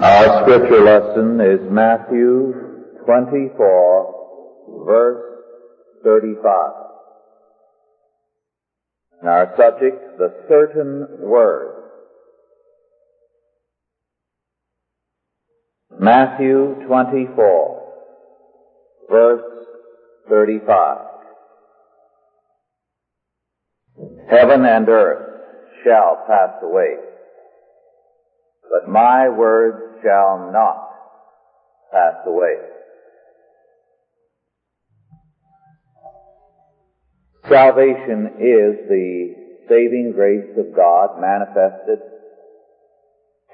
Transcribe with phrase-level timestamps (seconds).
[0.00, 2.54] Our scripture lesson is Matthew
[3.04, 5.22] 24, verse
[6.04, 6.70] 35.
[9.20, 11.82] And our subject, the certain word.
[16.00, 17.92] Matthew 24,
[19.08, 19.66] verse
[20.28, 20.98] 35.
[24.28, 25.42] Heaven and earth
[25.84, 26.96] shall pass away,
[28.72, 30.88] but my words shall not
[31.92, 32.56] pass away.
[37.46, 39.34] Salvation is the
[39.68, 41.98] saving grace of God manifested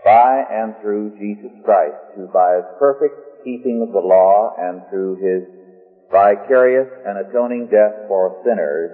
[0.04, 5.16] by and through Jesus Christ, who by his perfect keeping of the law and through
[5.16, 5.42] his
[6.12, 8.90] vicarious and atoning death for sinners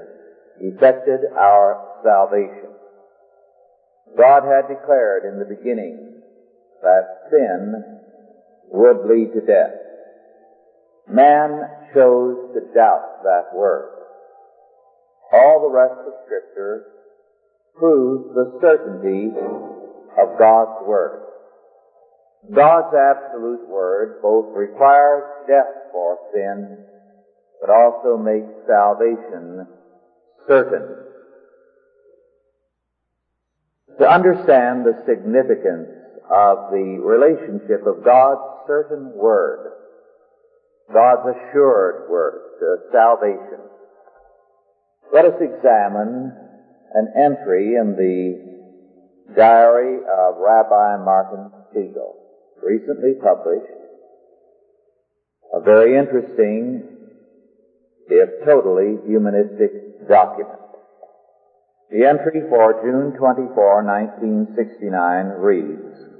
[0.59, 2.71] effected our salvation.
[4.17, 6.14] God had declared in the beginning
[6.85, 7.85] that sin
[8.71, 9.75] would lead to death.
[11.09, 11.63] Man
[11.95, 13.91] chose to doubt that word.
[15.33, 16.85] All the rest of Scripture
[17.77, 19.33] proves the certainty
[20.17, 21.23] of God's Word.
[22.55, 26.79] God's absolute Word both requires death for sin,
[27.61, 29.67] but also makes salvation
[30.47, 30.97] certain.
[33.99, 39.73] To understand the significance of the relationship of God's certain Word,
[40.93, 42.41] God's assured Word
[42.93, 43.61] salvation,
[45.13, 46.33] let us examine
[46.95, 52.15] an entry in the diary of Rabbi Martin Siegel,
[52.63, 53.73] recently published,
[55.53, 56.83] a very interesting,
[58.09, 60.61] if totally humanistic document.
[61.91, 66.14] The entry for June 24, 1969 reads,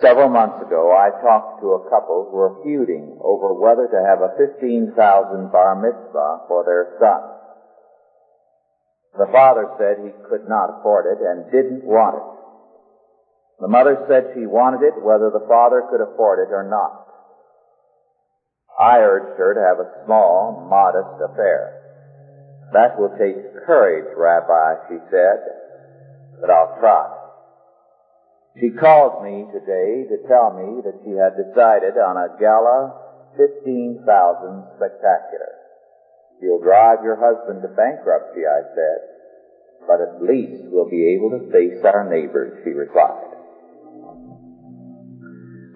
[0.00, 4.24] Several months ago, I talked to a couple who were feuding over whether to have
[4.24, 4.96] a 15,000
[5.52, 7.20] bar mitzvah for their son.
[9.20, 12.28] The father said he could not afford it and didn't want it.
[13.60, 17.04] The mother said she wanted it whether the father could afford it or not.
[18.80, 21.76] I urged her to have a small, modest affair.
[22.72, 25.44] That will take courage, Rabbi, she said,
[26.40, 27.19] but I'll try.
[28.60, 32.92] She called me today to tell me that she had decided on a gala
[33.36, 34.04] 15,000
[34.76, 35.56] spectacular.
[36.42, 39.00] You'll drive your husband to bankruptcy, I said,
[39.88, 43.32] but at least we'll be able to face our neighbors, she replied.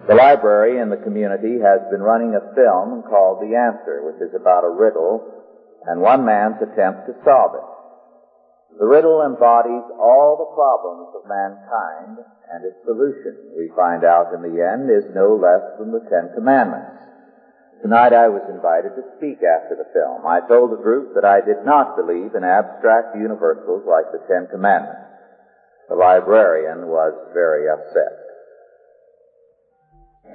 [0.07, 4.35] The library in the community has been running a film called The Answer, which is
[4.37, 5.25] about a riddle
[5.87, 7.74] and one man's attempt to solve it.
[8.75, 12.19] The riddle embodies all the problems of mankind,
[12.51, 16.35] and its solution, we find out in the end, is no less than the Ten
[16.35, 16.99] Commandments.
[17.81, 20.27] Tonight I was invited to speak after the film.
[20.27, 24.51] I told the group that I did not believe in abstract universals like the Ten
[24.51, 25.07] Commandments.
[25.87, 28.11] The librarian was very upset.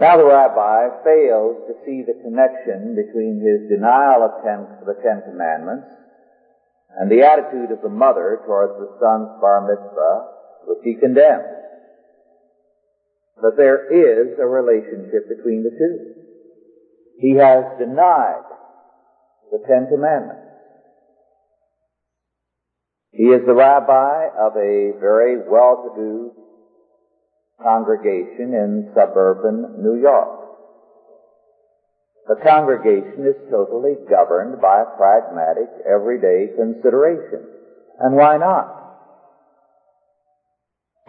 [0.00, 5.20] Now the rabbi fails to see the connection between his denial of ten, the Ten
[5.28, 5.99] Commandments
[6.98, 10.26] and the attitude of the mother towards the son's bar mitzvah,
[10.66, 11.44] which he condemns.
[13.40, 16.14] But there is a relationship between the two.
[17.18, 18.44] He has denied
[19.50, 20.46] the Ten Commandments.
[23.12, 26.32] He is the rabbi of a very well-to-do
[27.62, 30.39] congregation in suburban New York.
[32.30, 37.42] The congregation is totally governed by a pragmatic, everyday consideration.
[37.98, 38.70] And why not?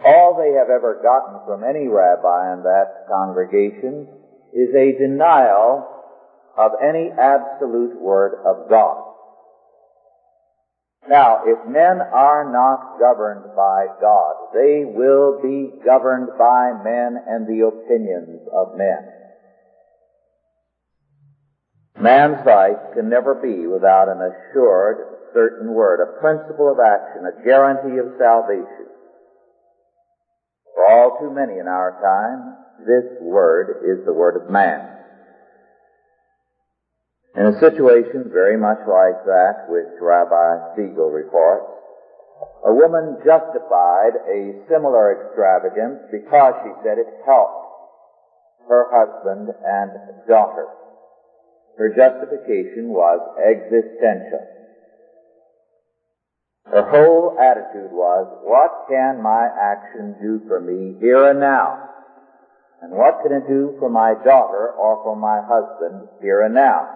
[0.04, 4.08] All they have ever gotten from any rabbi in that congregation
[4.52, 5.86] is a denial
[6.58, 8.98] of any absolute word of God.
[11.08, 17.46] Now, if men are not governed by God, they will be governed by men and
[17.46, 19.21] the opinions of men.
[22.02, 27.44] Man's life can never be without an assured, certain word, a principle of action, a
[27.46, 28.90] guarantee of salvation.
[30.74, 34.82] For all too many in our time, this word is the word of man.
[37.36, 41.70] In a situation very much like that which Rabbi Siegel reports,
[42.66, 47.62] a woman justified a similar extravagance because she said it helped
[48.68, 50.66] her husband and daughter.
[51.78, 54.46] Her justification was existential.
[56.66, 61.88] Her whole attitude was, what can my action do for me here and now?
[62.82, 66.88] And what can it do for my daughter or for my husband here and now?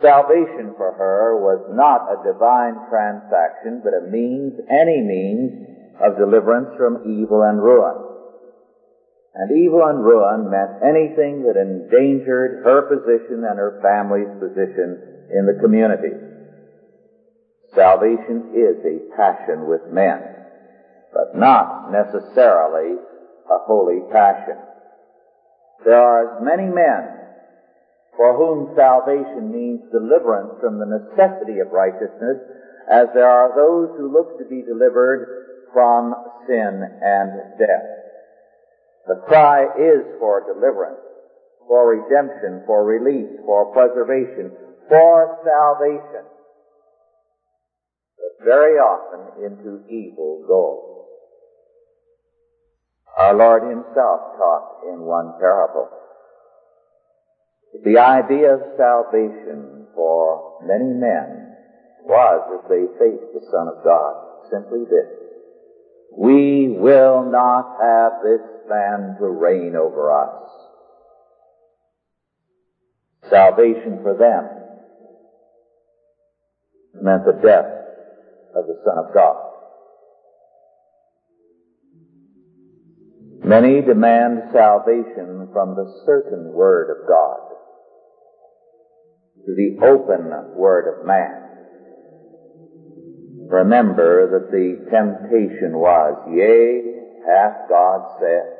[0.00, 6.70] Salvation for her was not a divine transaction, but a means, any means, of deliverance
[6.76, 8.07] from evil and ruin.
[9.34, 14.98] And evil and ruin meant anything that endangered her position and her family's position
[15.30, 16.16] in the community.
[17.74, 20.24] Salvation is a passion with men,
[21.12, 22.96] but not necessarily
[23.50, 24.56] a holy passion.
[25.84, 27.18] There are as many men
[28.16, 32.38] for whom salvation means deliverance from the necessity of righteousness
[32.90, 36.14] as there are those who look to be delivered from
[36.48, 37.97] sin and death.
[39.08, 41.00] The cry is for deliverance,
[41.66, 44.52] for redemption, for release, for preservation,
[44.88, 46.28] for salvation.
[48.18, 51.08] But very often into evil goals.
[53.16, 55.88] Our Lord Himself taught in one parable
[57.84, 61.54] the idea of salvation for many men
[62.02, 65.17] was, as they faced the Son of God, simply this.
[66.16, 70.50] We will not have this man to reign over us.
[73.30, 74.48] Salvation for them
[77.02, 77.66] meant the death
[78.54, 79.44] of the Son of God.
[83.44, 87.48] Many demand salvation from the certain Word of God
[89.48, 91.47] to the open word of man.
[93.48, 96.82] Remember that the temptation was, yea,
[97.26, 98.54] hath God said.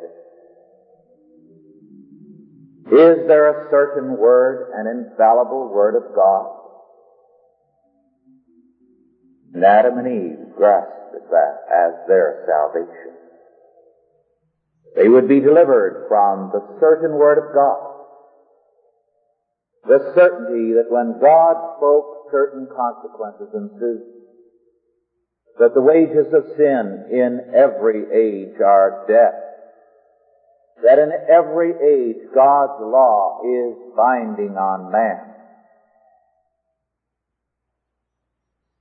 [2.90, 6.54] Is there a certain word, an infallible word of God?
[9.52, 13.12] And Adam and Eve grasped at that as their salvation.
[14.96, 17.88] They would be delivered from the certain word of God
[19.88, 24.02] the certainty that when God spoke, certain consequences and ensued.
[25.58, 29.34] That the wages of sin in every age are death.
[30.84, 35.34] That in every age God's law is binding on man.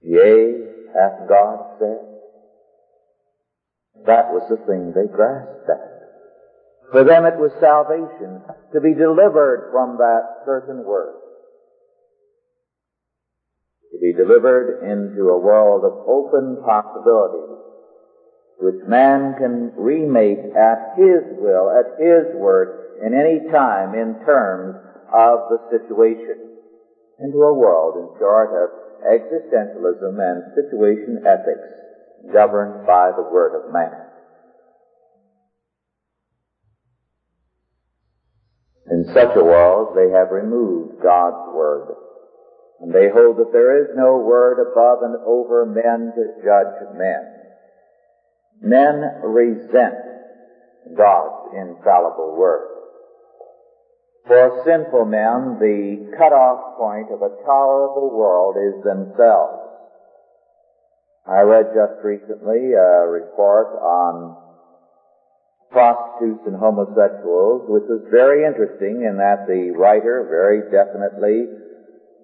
[0.02, 2.08] Yea, hath God said.
[4.06, 5.98] That was the thing they grasped at.
[6.92, 8.42] For them it was salvation
[8.74, 11.16] to be delivered from that certain word.
[14.08, 17.60] Be delivered into a world of open possibilities
[18.58, 24.80] which man can remake at his will, at his word, in any time in terms
[25.12, 26.56] of the situation.
[27.20, 28.70] Into a world, in short, of
[29.12, 34.08] existentialism and situation ethics governed by the word of man.
[38.90, 42.07] In such a world, they have removed God's Word.
[42.82, 47.38] And they hold that there is no word above and over men to judge men.
[48.62, 49.96] Men resent
[50.96, 52.70] God's infallible Word.
[54.28, 59.64] For sinful men, the cutoff point of a tolerable world is themselves.
[61.26, 64.36] I read just recently a report on
[65.72, 71.48] prostitutes and homosexuals, which was very interesting in that the writer very definitely,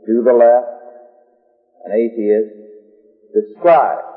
[0.05, 0.83] to the left,
[1.85, 2.63] an atheist,
[3.33, 4.13] described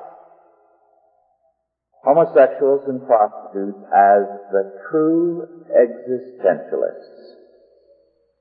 [2.05, 5.43] homosexuals and prostitutes as the true
[5.75, 7.37] existentialists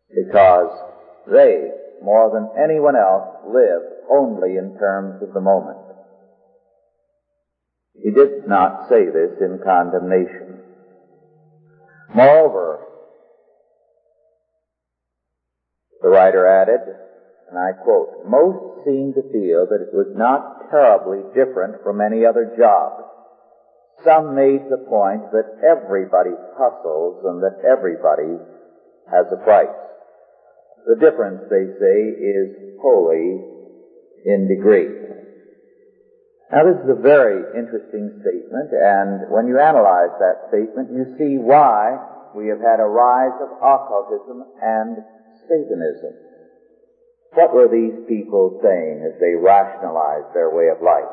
[0.09, 0.69] because
[1.27, 1.71] they,
[2.03, 5.79] more than anyone else, live only in terms of the moment.
[7.95, 10.61] He did not say this in condemnation.
[12.13, 12.81] Moreover,
[16.01, 16.81] the writer added,
[17.49, 22.25] and I quote, most seem to feel that it was not terribly different from any
[22.25, 23.05] other job.
[24.03, 28.37] Some made the point that everybody hustles and that everybody
[29.09, 29.77] has a price.
[30.85, 33.41] The difference, they say, is wholly
[34.25, 34.89] in degree.
[36.51, 41.41] Now this is a very interesting statement, and when you analyze that statement, you see
[41.41, 41.97] why
[42.35, 44.97] we have had a rise of occultism and
[45.49, 46.24] Satanism.
[47.35, 51.11] What were these people saying as they rationalized their way of life?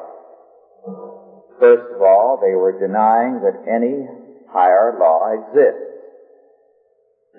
[1.59, 4.07] First of all, they were denying that any
[4.49, 5.93] higher law exists.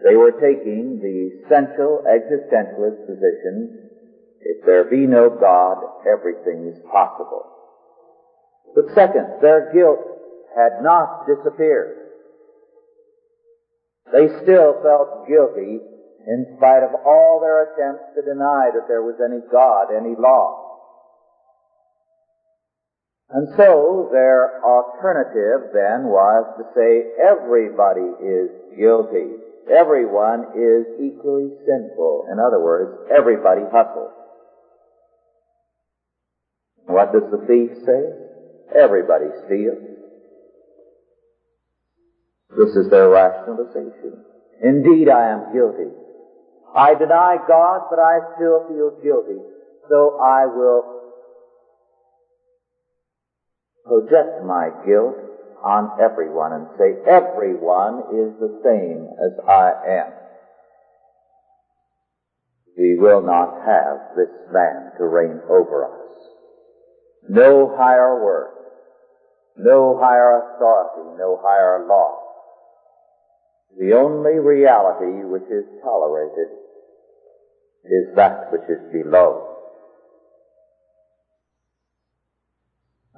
[0.03, 3.89] They were taking the essential existentialist position,
[4.41, 7.45] if there be no God, everything is possible.
[8.75, 9.99] But second, their guilt
[10.55, 12.03] had not disappeared.
[14.11, 15.79] They still felt guilty
[16.27, 20.63] in spite of all their attempts to deny that there was any God, any law.
[23.29, 29.41] And so their alternative then was to say everybody is guilty.
[29.71, 32.27] Everyone is equally sinful.
[32.31, 34.11] In other words, everybody hustles.
[36.85, 38.11] What does the thief say?
[38.75, 39.81] Everybody steals.
[42.55, 44.21] This is their rationalization.
[44.61, 45.89] Indeed, I am guilty.
[46.75, 49.39] I deny God, but I still feel guilty.
[49.89, 50.83] So I will
[53.85, 55.15] project my guilt
[55.63, 60.13] on everyone and say everyone is the same as I am.
[62.75, 66.09] We will not have this man to reign over us.
[67.29, 68.49] No higher word,
[69.57, 72.19] no higher authority, no higher law.
[73.77, 76.62] The only reality which is tolerated
[77.85, 79.49] is that which is below.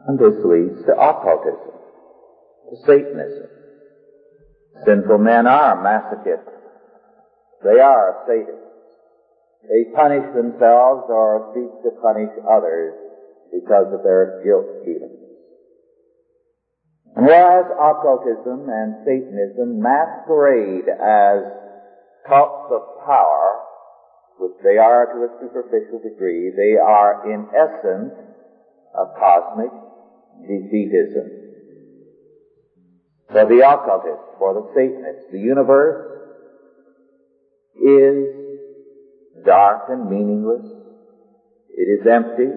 [0.08, 1.74] And this leads to occultism,
[2.70, 3.50] to Satanism.
[4.86, 6.52] Sinful men are masochists.
[7.64, 8.66] They are sadists.
[9.64, 12.94] They punish themselves or seek to punish others
[13.52, 15.26] because of their guilt feelings.
[17.16, 21.40] Whereas occultism and Satanism masquerade as
[22.28, 23.65] cults of power,
[24.40, 28.14] which they are to a superficial degree, they are in essence
[28.94, 29.72] a cosmic
[30.44, 31.46] defeatism.
[33.32, 36.16] For the occultist, for the Satanist, the universe
[37.76, 40.66] is dark and meaningless.
[41.70, 42.52] It is empty.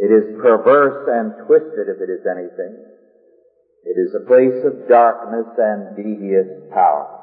[0.00, 2.84] It is perverse and twisted if it is anything.
[3.84, 7.17] It is a place of darkness and devious powers.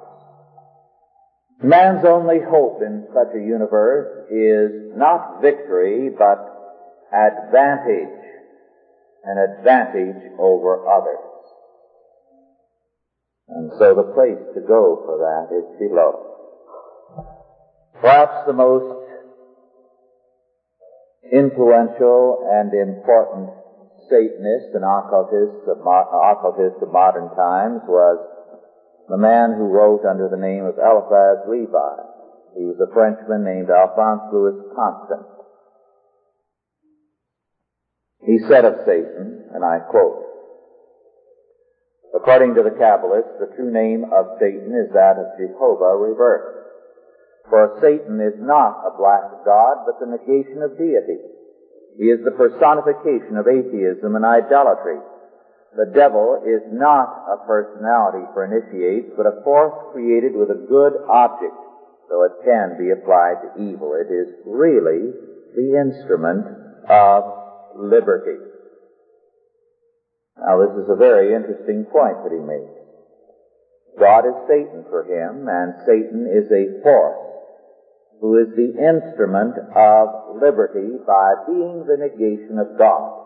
[1.64, 6.38] Man's only hope in such a universe is not victory, but
[7.14, 8.26] advantage
[9.26, 11.26] an advantage over others.
[13.48, 16.34] And so the place to go for that is below.
[18.02, 19.02] Perhaps the most
[21.32, 23.50] influential and important
[24.10, 28.22] Satanist and occultist of, occultist of modern times was
[29.10, 31.96] the man who wrote under the name of Eliphas Levi.
[32.58, 35.28] He was a Frenchman named Alphonse Louis Constant.
[38.26, 40.26] He said of Satan, and I quote,
[42.16, 46.66] According to the Kabbalists, the true name of Satan is that of Jehovah reversed.
[47.50, 51.22] For Satan is not a black god, but the negation of deity.
[52.00, 54.98] He is the personification of atheism and idolatry.
[55.76, 60.94] The devil is not a personality for initiates, but a force created with a good
[61.10, 61.56] object,
[62.08, 63.92] so it can be applied to evil.
[63.94, 65.12] It is really
[65.54, 66.48] the instrument
[66.88, 67.24] of
[67.76, 68.40] liberty.
[70.40, 72.72] Now this is a very interesting point that he makes.
[74.00, 77.20] God is Satan for him, and Satan is a force
[78.22, 83.25] who is the instrument of liberty by being the negation of God.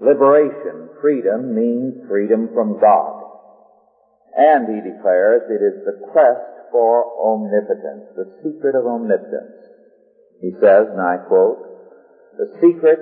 [0.00, 3.20] Liberation, freedom, means freedom from God.
[4.36, 9.60] And he declares it is the quest for omnipotence, the secret of omnipotence.
[10.40, 11.60] He says, and I quote,
[12.38, 13.00] the secret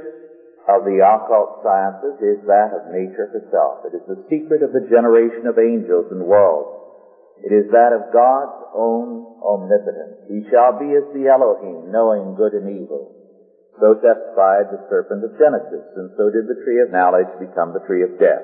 [0.66, 3.86] of the occult sciences is that of nature herself.
[3.86, 6.74] It is the secret of the generation of angels and worlds.
[7.46, 10.26] It is that of God's own omnipotence.
[10.26, 13.17] He shall be as the Elohim, knowing good and evil.
[13.78, 17.86] So testified the serpent of Genesis, and so did the tree of knowledge become the
[17.86, 18.42] tree of death.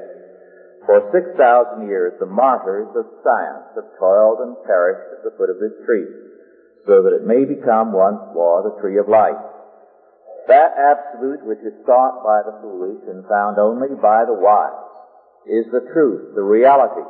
[0.87, 5.51] For six thousand years the martyrs of science have toiled and perished at the foot
[5.51, 6.07] of this tree,
[6.87, 9.41] so that it may become once more the tree of life.
[10.47, 14.87] That absolute which is sought by the foolish and found only by the wise
[15.49, 17.09] is the truth, the reality,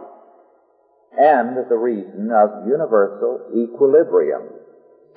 [1.19, 4.64] and the reason of universal equilibrium.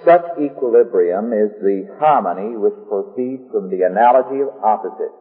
[0.06, 5.18] Such equilibrium is the harmony which proceeds from the analogy of opposites.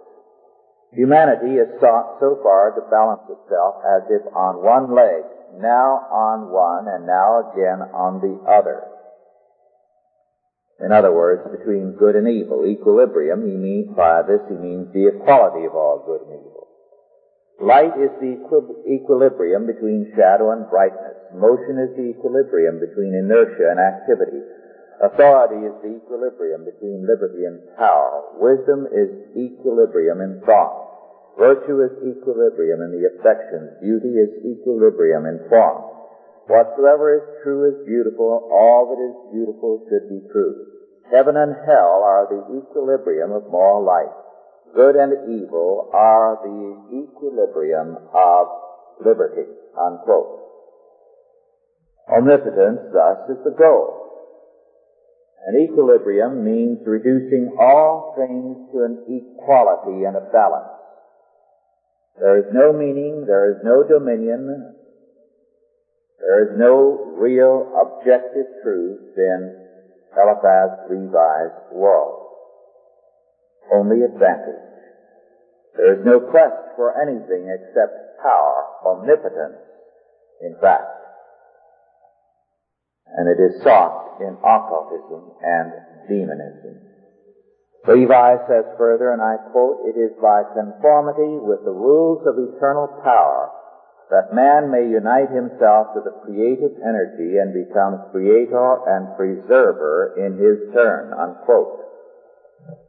[0.92, 5.24] Humanity has sought so far to balance itself as if on one leg,
[5.60, 8.84] now on one, and now again on the other.
[10.78, 15.08] In other words, between good and evil, equilibrium, he means, by this he means the
[15.08, 16.68] equality of all good and evil.
[17.60, 18.36] Light is the
[18.84, 21.16] equilibrium between shadow and brightness.
[21.32, 24.44] Motion is the equilibrium between inertia and activity.
[24.96, 28.32] Authority is the equilibrium between liberty and power.
[28.40, 31.36] Wisdom is equilibrium in thought.
[31.36, 33.76] Virtue is equilibrium in the affections.
[33.84, 35.84] Beauty is equilibrium in form.
[36.48, 38.48] Whatsoever is true is beautiful.
[38.48, 40.54] All that is beautiful should be true.
[41.12, 44.16] Heaven and hell are the equilibrium of moral life.
[44.74, 48.46] Good and evil are the equilibrium of
[49.04, 49.44] liberty.
[49.76, 50.40] Unquote.
[52.08, 54.05] Omnipotence, thus, is the goal.
[55.44, 60.72] An equilibrium means reducing all things to an equality and a balance.
[62.18, 64.74] There is no meaning, there is no dominion,
[66.18, 69.66] there is no real objective truth in
[70.16, 72.26] Eliphas Levi's world.
[73.72, 74.64] Only advantage.
[75.76, 79.60] There is no quest for anything except power, omnipotence,
[80.40, 80.95] in fact.
[83.06, 85.72] And it is sought in occultism and
[86.08, 86.82] demonism.
[87.86, 92.88] Levi says further, and I quote, it is by conformity with the rules of eternal
[93.04, 93.50] power
[94.10, 100.38] that man may unite himself to the creative energy and become creator and preserver in
[100.38, 101.82] his turn, unquote.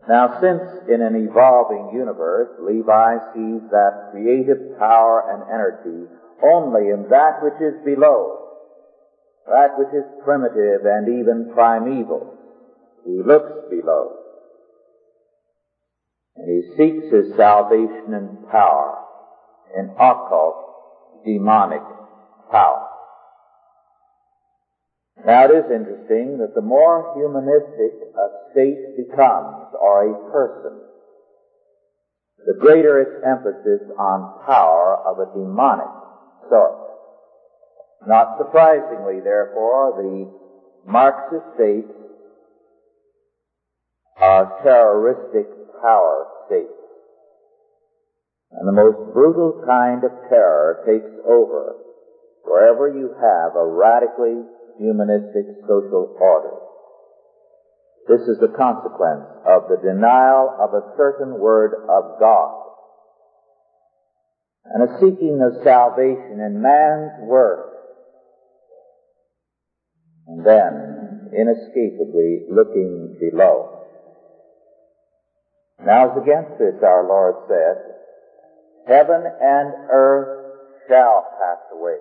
[0.07, 6.09] Now, since in an evolving universe, Levi sees that creative power and energy
[6.43, 8.36] only in that which is below,
[9.47, 12.35] that which is primitive and even primeval,
[13.05, 14.17] he looks below.
[16.35, 18.99] And he seeks his salvation and power
[19.75, 20.67] in occult
[21.25, 21.81] demonic
[22.51, 22.87] power.
[25.25, 30.79] Now it is interesting that the more humanistic a state becomes, or a person,
[32.45, 35.89] the greater its emphasis on power of a demonic
[36.49, 36.86] sort.
[38.05, 40.31] Not surprisingly, therefore, the
[40.85, 41.91] Marxist states
[44.17, 45.47] are terroristic
[45.81, 46.71] power states.
[48.51, 51.75] And the most brutal kind of terror takes over
[52.43, 54.41] wherever you have a radically
[54.79, 56.57] humanistic social order.
[58.07, 62.63] This is the consequence of the denial of a certain word of God
[64.73, 67.66] and a seeking of salvation in man's word
[70.27, 73.73] and then inescapably looking below.
[75.83, 77.93] Now as against this our Lord said,
[78.87, 80.55] Heaven and earth
[80.87, 81.97] shall pass away,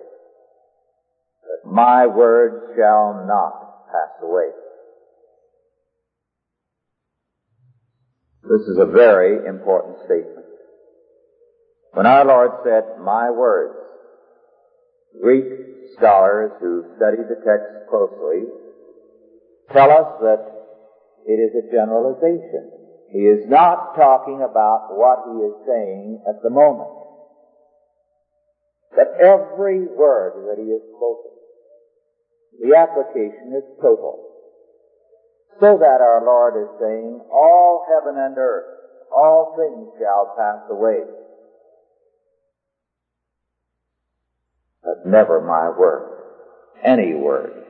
[1.41, 4.49] but my word shall not pass away.
[8.43, 10.45] This is a very important statement.
[11.93, 13.75] When our Lord said, my words,
[15.21, 18.47] Greek scholars who study the text closely
[19.71, 20.41] tell us that
[21.25, 22.71] it is a generalization.
[23.11, 26.89] He is not talking about what he is saying at the moment.
[28.95, 31.31] But every word that he has spoken,
[32.63, 34.23] the application is total.
[35.59, 38.65] So that our Lord is saying, all heaven and earth,
[39.11, 41.03] all things shall pass away.
[44.83, 46.23] But never my word.
[46.83, 47.63] Any word.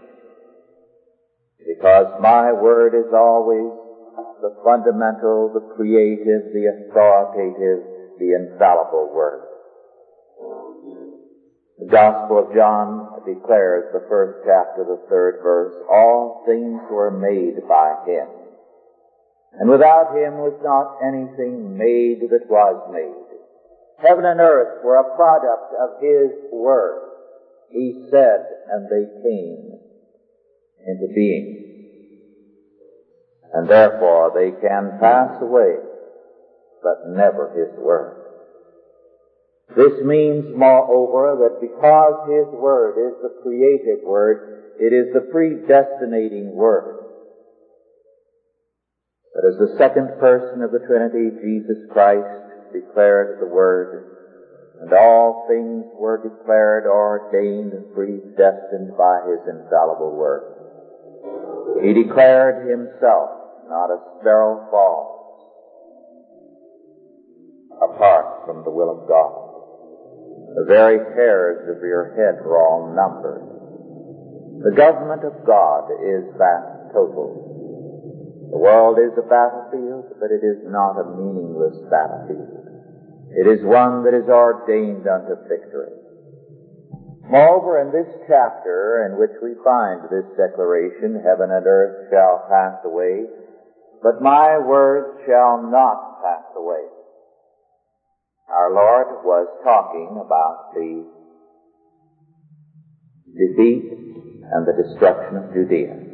[1.65, 3.87] Because my word is always
[4.41, 7.81] the fundamental, the creative, the authoritative,
[8.19, 9.43] the infallible Word.
[11.79, 17.61] The Gospel of John declares the first chapter, the third verse, all things were made
[17.67, 18.27] by Him.
[19.59, 23.26] And without Him was not anything made that was made.
[23.97, 27.01] Heaven and earth were a product of His Word.
[27.69, 29.79] He said, and they came
[30.85, 31.67] into being
[33.53, 35.77] and therefore they can pass away,
[36.83, 38.23] but never His Word.
[39.75, 46.55] This means, moreover, that because His Word is the creative Word, it is the predestinating
[46.55, 47.03] Word.
[49.33, 54.17] That as the second person of the Trinity, Jesus Christ declared the Word,
[54.81, 60.53] and all things were declared, ordained, and predestined by His infallible Word.
[61.81, 63.29] He declared Himself
[63.69, 65.17] not a sparrow falls
[67.83, 69.47] apart from the will of God.
[70.55, 73.43] The very hairs of your head are all numbered.
[74.63, 77.56] The government of God is that total.
[78.51, 82.67] The world is a battlefield, but it is not a meaningless battlefield.
[83.35, 85.93] It is one that is ordained unto victory.
[87.27, 92.79] Moreover, in this chapter in which we find this declaration, heaven and earth shall pass
[92.85, 93.27] away,
[94.01, 96.87] but my words shall not pass away.
[98.47, 101.17] Our Lord was talking about the
[103.37, 103.91] defeat,
[104.51, 106.06] and the destruction of Judea.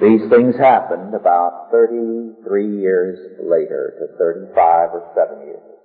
[0.00, 5.76] These things happened about 33 years later to 35 or 7 years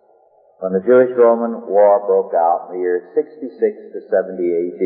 [0.59, 3.49] when the Jewish-Roman War broke out in the years 66
[3.93, 4.83] to 70 AD.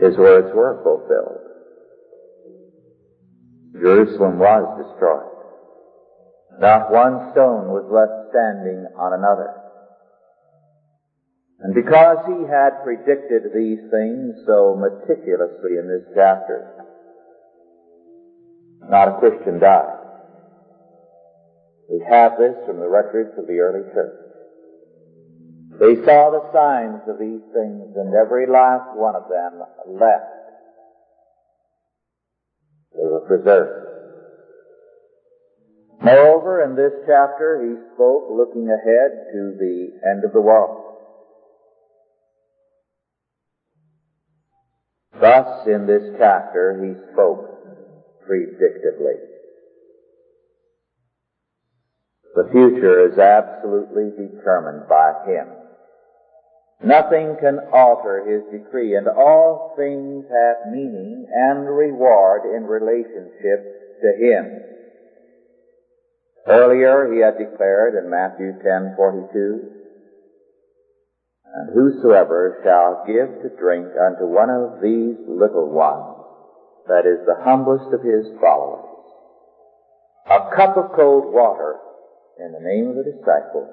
[0.00, 1.42] His words were fulfilled.
[3.74, 5.36] Jerusalem was destroyed.
[6.60, 9.65] Not one stone was left standing on another.
[11.60, 16.84] And because he had predicted these things so meticulously in this chapter,
[18.88, 19.96] not a Christian died.
[21.90, 24.26] We have this from the records of the early church.
[25.80, 30.36] They saw the signs of these things and every last one of them left.
[32.94, 33.86] They were preserved.
[36.02, 40.85] Moreover, in this chapter, he spoke looking ahead to the end of the world.
[45.20, 47.46] Thus, in this chapter, he spoke
[48.28, 49.16] predictably.
[52.34, 55.48] The future is absolutely determined by him.
[56.82, 64.12] Nothing can alter his decree, and all things have meaning and reward in relationship to
[64.20, 64.60] him.
[66.46, 69.85] Earlier he had declared in Matthew 10:42,
[71.56, 76.22] "And whosoever shall give to drink unto one of these little ones,
[76.86, 78.84] that is the humblest of his followers,
[80.26, 81.76] a cup of cold water
[82.38, 83.68] in the name of the disciple,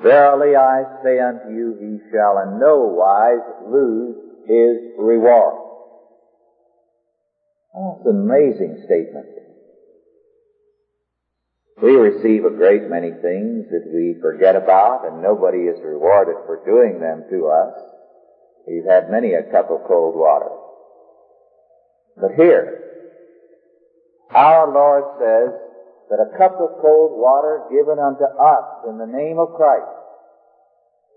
[0.00, 5.54] Verily I say unto you, he shall in no wise lose his reward.
[7.72, 9.26] That's an amazing statement.
[11.84, 16.64] We receive a great many things that we forget about and nobody is rewarded for
[16.64, 17.76] doing them to us.
[18.66, 20.48] We've had many a cup of cold water.
[22.16, 22.80] But here,
[24.30, 25.60] our Lord says,
[26.08, 29.84] that a cup of cold water given unto us in the name of Christ,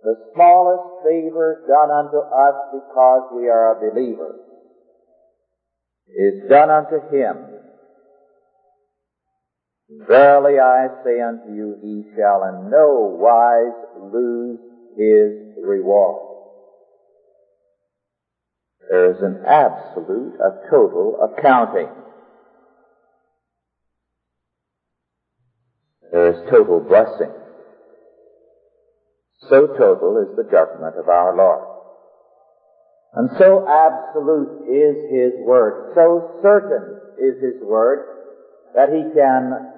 [0.03, 4.35] the smallest favor done unto us because we are a believer,
[6.07, 7.56] is done unto him.
[9.89, 14.59] Verily I say unto you, he shall in no wise lose
[14.97, 16.23] his reward.
[18.89, 21.89] There is an absolute, a total accounting
[26.11, 27.31] There is total blessing.
[29.49, 31.63] So total is the judgment of our Lord.
[33.13, 38.05] And so absolute is His Word, so certain is His Word,
[38.75, 39.76] that He can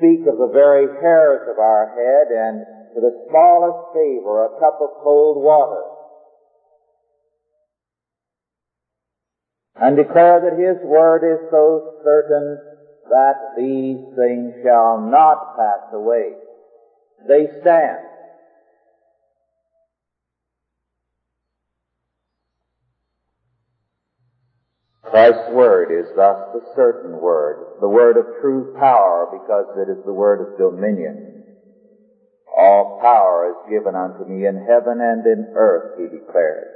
[0.00, 2.64] speak of the very hairs of our head and
[2.96, 5.84] to the smallest favor, a cup of cold water.
[9.76, 12.58] And declare that His Word is so certain
[13.10, 16.32] that these things shall not pass away.
[17.28, 18.09] They stand.
[25.10, 30.04] Christ's word is thus the certain word, the word of true power because it is
[30.04, 31.44] the word of dominion.
[32.56, 36.68] All power is given unto me in heaven and in earth, he declared.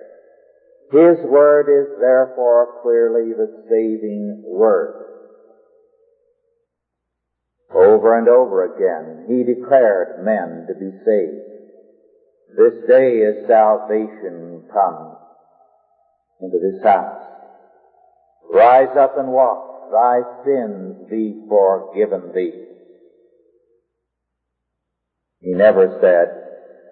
[0.90, 5.00] His word is therefore clearly the saving word.
[7.74, 11.54] Over and over again, he declared men to be saved.
[12.56, 15.16] This day is salvation come
[16.40, 17.24] into this house.
[18.52, 19.90] Rise up and walk.
[19.92, 22.64] Thy sins be forgiven thee.
[25.40, 26.44] He never said,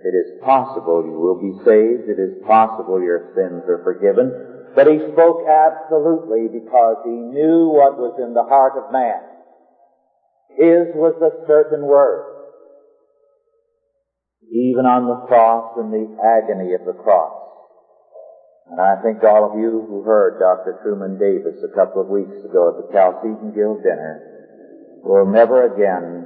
[0.05, 2.11] it is possible you will be saved.
[2.11, 4.35] It is possible your sins are forgiven.
[4.75, 9.21] But he spoke absolutely because he knew what was in the heart of man.
[10.59, 12.25] His was the certain word.
[14.51, 17.42] Even on the cross and the agony of the cross.
[18.73, 20.81] And I think all of you who heard Dr.
[20.83, 24.25] Truman Davis a couple of weeks ago at the Chalcedon Guild dinner
[25.05, 26.25] will never again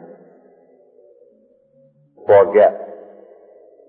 [2.23, 2.71] forget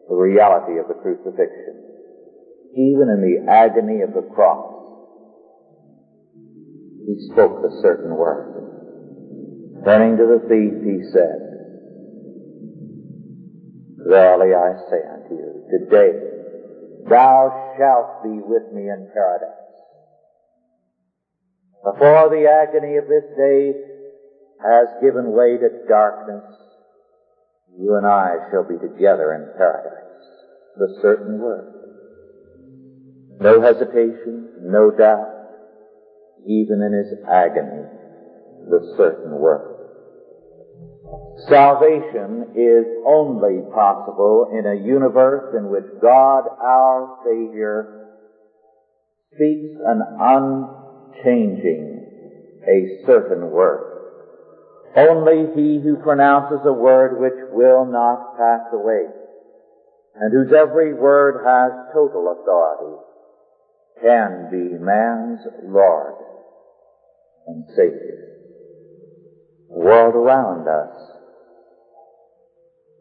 [0.10, 1.86] the reality of the crucifixion.
[2.74, 4.74] Even in the agony of the cross,
[7.06, 8.58] he spoke a certain word.
[9.86, 11.38] Turning to the thief, he said,
[14.10, 16.37] Verily I say unto you, today
[17.10, 19.68] thou shalt be with me in paradise.
[21.84, 23.74] Before the agony of this day
[24.60, 26.44] has given way to darkness,
[27.80, 29.94] you and I shall be together in paradise.
[30.76, 31.74] The certain word.
[33.40, 35.30] No hesitation, no doubt,
[36.46, 37.86] even in his agony,
[38.70, 39.77] the certain word.
[41.48, 48.10] Salvation is only possible in a universe in which God our Savior
[49.34, 52.04] speaks an unchanging,
[52.68, 53.94] a certain word.
[54.96, 59.06] Only he who pronounces a word which will not pass away,
[60.16, 62.98] and whose every word has total authority,
[64.02, 66.16] can be man's Lord
[67.48, 68.37] and Savior.
[69.70, 70.96] World around us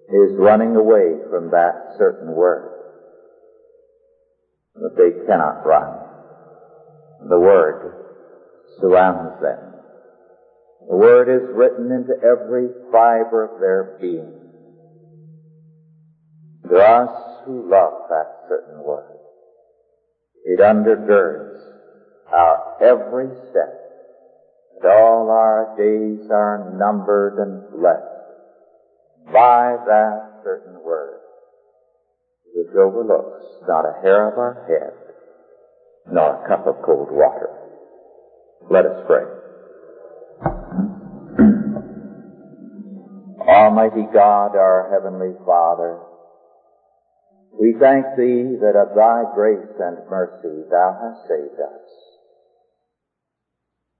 [0.09, 2.73] is running away from that certain word.
[4.75, 7.29] But they cannot run.
[7.29, 7.95] The word
[8.81, 9.75] surrounds them.
[10.89, 14.33] The word is written into every fiber of their being.
[16.69, 19.17] To us who love that certain word,
[20.45, 21.59] it undergirds
[22.33, 23.86] our every step,
[24.83, 31.21] and all our days are numbered and blessed by that certain word,
[32.55, 37.49] which overlooks not a hair of our head, nor a cup of cold water.
[38.71, 39.25] Let us pray.
[43.49, 46.01] Almighty God, our Heavenly Father,
[47.59, 52.06] we thank Thee that of Thy grace and mercy Thou hast saved us.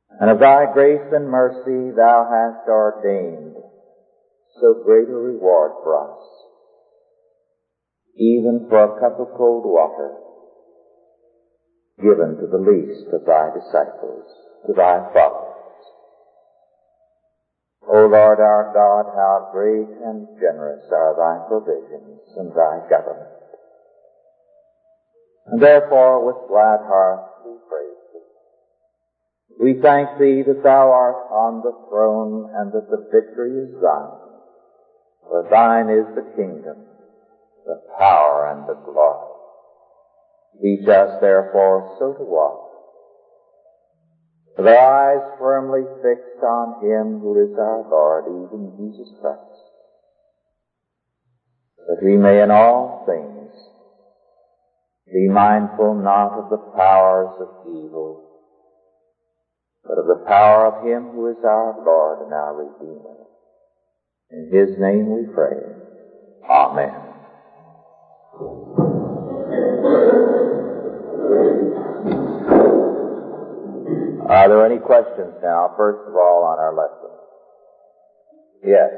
[0.09, 3.57] And of Thy grace and mercy Thou hast ordained
[4.61, 6.23] so great a reward for us,
[8.17, 10.17] even for a cup of cold water
[11.99, 14.25] given to the least of Thy disciples,
[14.67, 15.57] to Thy followers.
[17.89, 23.33] O Lord our God, how great and generous are Thy provisions and Thy government.
[25.47, 27.36] And therefore, with glad Thee.
[29.59, 34.21] We thank Thee that Thou art on the throne and that the victory is Thine.
[35.23, 36.77] For Thine is the kingdom,
[37.65, 39.33] the power, and the glory.
[40.61, 42.63] Teach us, therefore, so to walk,
[44.57, 49.41] with our eyes firmly fixed on Him who is our Lord, even Jesus Christ,
[51.89, 53.53] that we may in all things
[55.13, 58.26] be mindful not of the powers of evil,
[59.89, 63.27] but of the power of Him who is our Lord and our Redeemer.
[64.31, 65.63] In His name we pray.
[66.49, 67.07] Amen.
[74.29, 77.11] Are there any questions now, first of all, on our lesson?
[78.65, 78.91] Yes.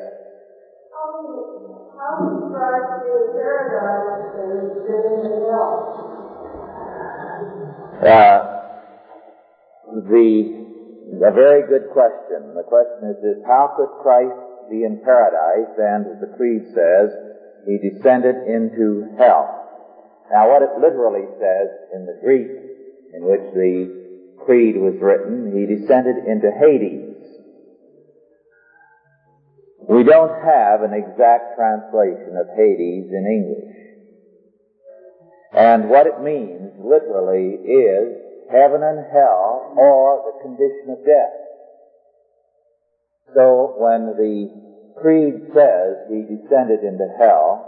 [8.00, 8.58] Uh,
[10.08, 10.67] the,
[11.16, 12.54] a very good question.
[12.54, 17.10] The question is this, how could Christ be in paradise and, as the Creed says,
[17.66, 19.54] he descended into hell?
[20.30, 22.48] Now what it literally says in the Greek
[23.14, 27.16] in which the Creed was written, he descended into Hades.
[29.88, 33.74] We don't have an exact translation of Hades in English.
[35.52, 41.36] And what it means literally is heaven and hell or the condition of death.
[43.34, 44.68] So when the
[45.00, 47.64] Creed says he descended into hell,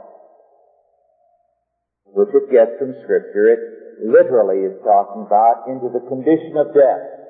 [2.07, 3.61] which it gets from Scripture, it
[4.03, 7.21] literally is talking about into the condition of death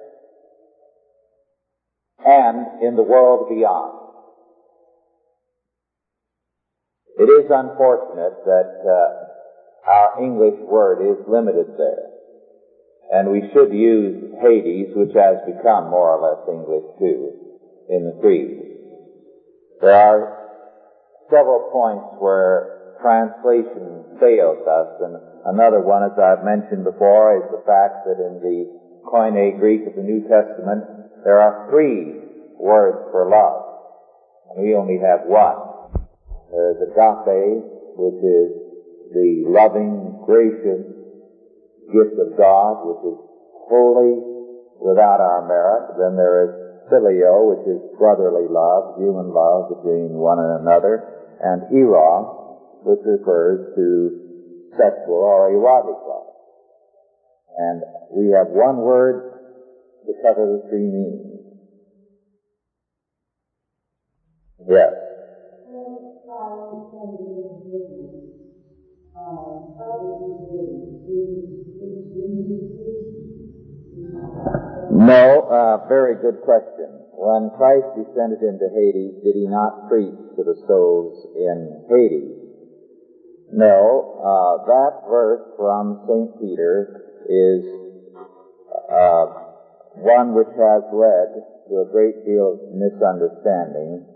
[2.25, 3.99] and in the world beyond.
[7.19, 12.10] It is unfortunate that uh, our English word is limited there.
[13.13, 17.33] And we should use Hades, which has become more or less English too,
[17.89, 18.71] in the Creed.
[19.81, 20.39] There are
[21.29, 27.65] several points where translation fails us, and another one, as I've mentioned before, is the
[27.67, 28.59] fact that in the
[29.11, 30.85] Koine Greek of the New Testament,
[31.25, 32.15] there are three
[32.59, 35.99] words for love, and we only have one.
[36.53, 37.65] There is agape,
[37.97, 38.51] which is
[39.13, 41.00] the loving, gracious
[41.93, 43.19] gift of God, which is
[43.69, 44.19] wholly
[44.81, 45.99] without our merit.
[45.99, 46.53] Then there is
[46.91, 51.05] phileo, which is brotherly love, human love between one and another,
[51.43, 53.87] and eros, which refers to
[54.75, 56.31] sexual or erotic love.
[57.59, 59.23] And we have one word
[60.07, 61.45] to cover the three meanings.
[64.69, 64.93] Yes.
[74.93, 77.07] No, uh, very good question.
[77.13, 82.37] When Christ descended into Hades, did he not preach to the souls in Hades?
[83.53, 86.39] No, uh, that verse from St.
[86.39, 87.65] Peter is
[88.93, 89.27] uh,
[89.97, 94.07] one which has led to a great deal of misunderstanding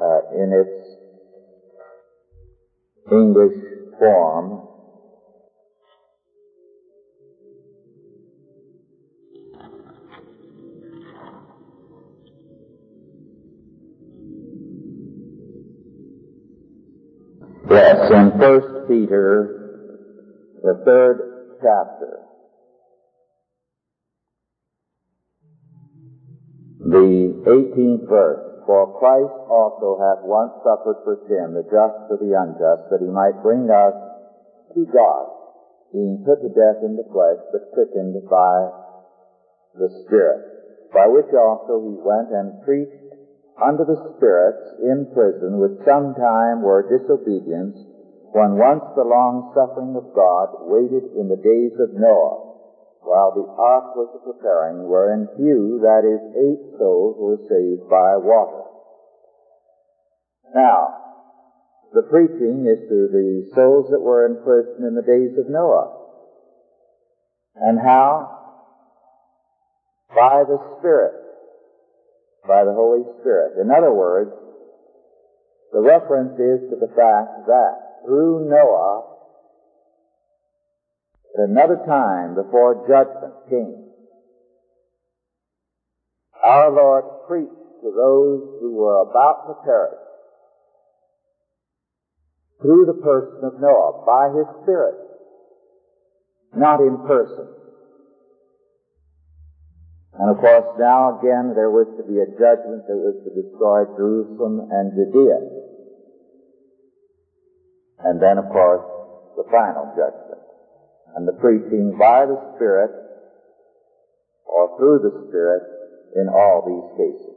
[0.00, 0.96] uh, in its
[3.10, 3.56] English
[3.98, 4.75] form.
[17.76, 19.52] Yes, in First Peter,
[20.64, 21.16] the third
[21.60, 22.24] chapter,
[26.80, 32.32] the 18th verse, For Christ also hath once suffered for sin, the just for the
[32.32, 33.92] unjust, that he might bring us
[34.72, 35.28] to God,
[35.92, 38.72] being put to death in the flesh, but quickened by
[39.76, 40.40] the Spirit,
[40.94, 43.05] by which also he went and preached
[43.56, 47.76] unto the spirits in prison which sometime were disobedience,
[48.36, 52.52] when once the long suffering of God waited in the days of Noah,
[53.00, 58.66] while the ark was preparing, wherein few, that is, eight souls, were saved by water.
[60.54, 60.88] Now,
[61.94, 65.96] the preaching is to the souls that were in prison in the days of Noah.
[67.54, 68.32] And how?
[70.14, 71.25] By the Spirit
[72.46, 73.58] by the Holy Spirit.
[73.60, 74.30] In other words,
[75.72, 79.04] the reference is to the fact that through Noah,
[81.34, 83.82] at another time before judgment came,
[86.42, 89.98] our Lord preached to those who were about to perish
[92.62, 94.94] through the person of Noah by His Spirit,
[96.54, 97.48] not in person.
[100.18, 103.84] And of course, now again, there was to be a judgment that was to destroy
[104.00, 105.40] Jerusalem and Judea.
[108.00, 108.84] And then, of course,
[109.36, 110.40] the final judgment.
[111.16, 112.90] And the preaching by the Spirit,
[114.44, 115.62] or through the Spirit,
[116.16, 117.36] in all these cases.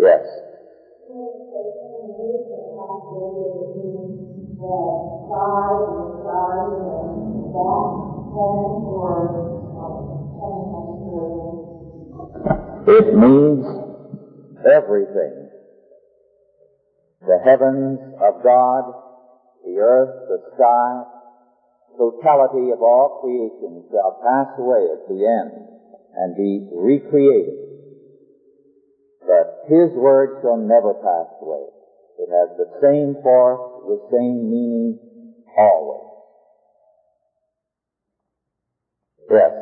[0.00, 0.24] Yes.
[12.86, 13.64] It means
[14.66, 15.50] everything.
[17.22, 18.92] The heavens of God,
[19.64, 21.04] the earth, the sky,
[21.96, 25.68] totality of all creation shall pass away at the end
[26.16, 27.54] and be recreated.
[29.20, 31.66] But His word shall never pass away.
[32.18, 34.98] It has the same force, the same meaning
[35.56, 36.13] always.
[39.30, 39.52] Yes.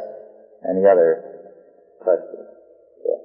[0.68, 1.20] Any other
[2.00, 2.46] questions?
[3.04, 3.18] Yes.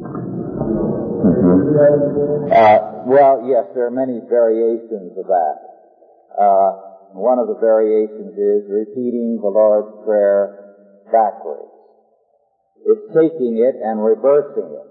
[0.00, 1.92] That
[2.50, 5.56] uh, well, yes, there are many variations of that.
[6.40, 6.72] Uh,
[7.12, 10.56] one of the variations is repeating the Lord's Prayer
[11.12, 11.68] backwards.
[12.80, 14.88] It's taking it and reversing it.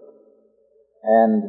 [1.01, 1.41] And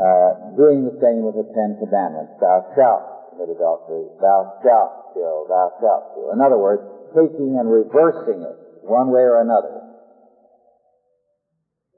[0.00, 2.40] uh, doing the same with the Ten Commandments.
[2.40, 4.08] Thou shalt commit adultery.
[4.16, 5.44] Thou shalt kill.
[5.44, 6.32] Thou shalt kill.
[6.32, 6.80] In other words,
[7.12, 8.56] taking and reversing it
[8.88, 9.83] one way or another.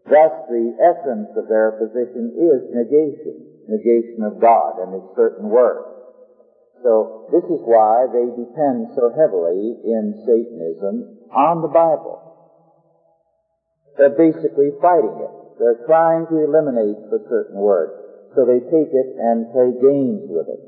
[0.06, 5.82] Thus, the essence of their position is negation, negation of God and His certain word.
[6.82, 12.22] So, this is why they depend so heavily in Satanism on the Bible.
[13.98, 15.34] They're basically fighting it.
[15.58, 17.90] They're trying to eliminate the certain word.
[18.36, 20.62] So they take it and play games with it.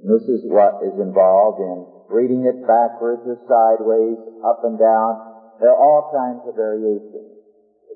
[0.00, 5.18] And this is what is involved in reading it backwards or sideways, up and down.
[5.58, 7.31] There are all kinds of variations.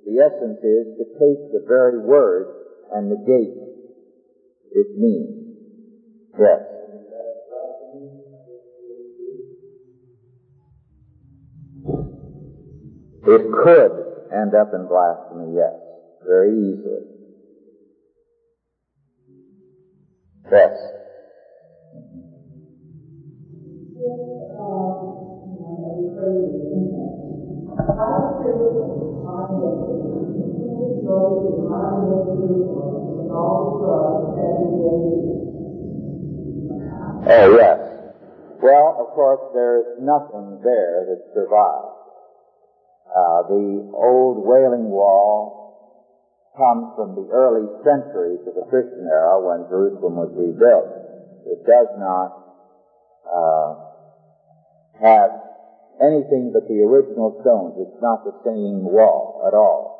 [0.07, 2.46] The essence is to take the very word
[2.94, 3.59] and negate
[4.70, 5.57] its meaning.
[6.38, 6.61] Yes.
[13.26, 13.90] It could
[14.32, 15.74] end up in blasphemy, yes,
[16.24, 17.02] very easily.
[20.52, 20.70] Yes.
[37.28, 37.78] Oh, yes.
[38.61, 41.95] Well, of course, there's nothing there that survives.
[43.07, 45.55] Uh, the old Wailing Wall
[46.57, 50.91] comes from the early centuries of the Christian era when Jerusalem was rebuilt.
[51.47, 52.34] It does not
[53.30, 53.76] uh,
[54.99, 55.45] have
[56.01, 57.74] anything but the original stones.
[57.80, 59.97] It's not the same wall at all.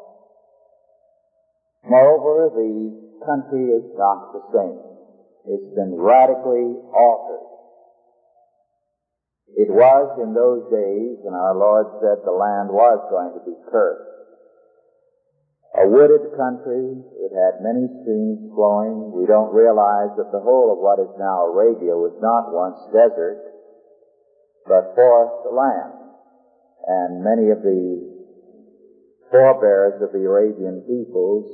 [1.84, 4.82] Moreover, the country is not the same.
[5.47, 7.47] It's been radically altered.
[9.57, 13.57] It was in those days, and our Lord said the land was going to be
[13.70, 14.16] cursed.
[15.78, 19.12] A wooded country, it had many streams flowing.
[19.12, 23.55] We don't realize that the whole of what is now Arabia was not once desert,
[24.68, 25.94] but forest land.
[26.86, 28.16] And many of the
[29.30, 31.46] forebears of the Arabian peoples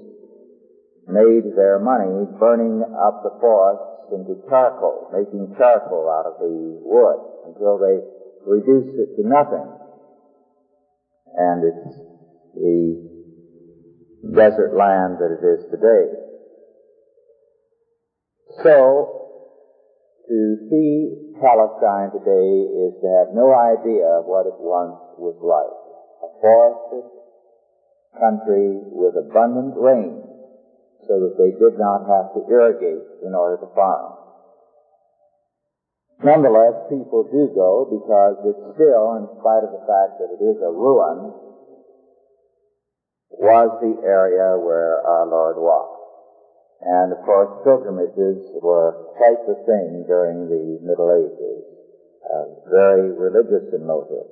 [1.07, 7.19] made their money burning up the forests into charcoal, making charcoal out of the wood
[7.47, 7.99] until they
[8.47, 9.67] reduced it to nothing.
[11.35, 11.97] And it's
[12.55, 13.13] the
[14.35, 16.07] desert land that it is today.
[18.63, 19.22] So,
[20.29, 20.39] to
[20.71, 22.51] see Palestine today
[22.87, 25.79] is to have no idea of what it once was like.
[26.23, 27.07] A forested
[28.15, 30.23] country with abundant rain
[31.09, 34.23] so that they did not have to irrigate in order to farm.
[36.23, 40.59] Nonetheless, people do go because it's still, in spite of the fact that it is
[40.63, 41.35] a ruin,
[43.43, 45.92] was the area where our Lord walked.
[46.83, 51.63] And of course, pilgrimages were quite the thing during the Middle Ages,
[52.27, 54.27] uh, very religious in motive.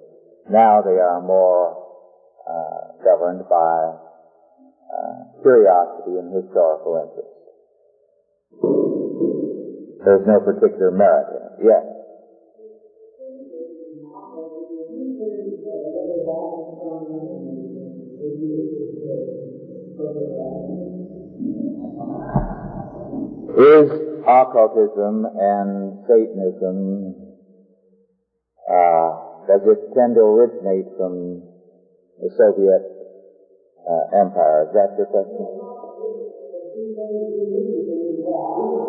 [0.51, 1.78] Now they are more
[2.42, 3.94] uh, governed by
[4.90, 7.38] uh, curiosity and historical interest.
[10.05, 11.70] There's no particular merit in it.
[11.70, 11.99] Yes.
[23.61, 23.92] Is
[24.24, 27.36] occultism and Satanism,
[28.64, 29.08] uh,
[29.44, 31.44] does it tend to originate from
[32.16, 32.80] the Soviet
[33.84, 34.64] uh, empire?
[34.64, 35.44] Is that your question?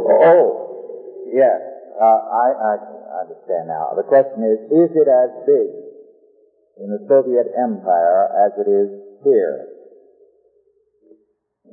[0.08, 0.48] Oh,
[1.36, 1.60] yes.
[2.00, 2.76] Uh, I, I
[3.28, 3.92] understand now.
[3.98, 5.68] The question is, is it as big
[6.80, 8.88] in the Soviet empire as it is
[9.26, 9.68] here?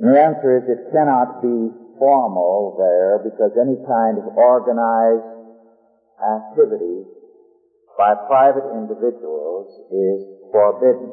[0.01, 5.39] And the answer is it cannot be formal there because any kind of organized
[6.19, 7.05] activity
[7.99, 10.19] by private individuals is
[10.55, 11.11] forbidden.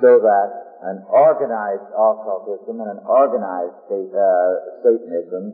[0.00, 0.48] So that
[0.84, 5.52] an organized occultism and an organized uh, Satanism